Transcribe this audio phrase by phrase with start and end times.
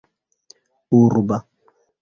[0.99, 1.37] urba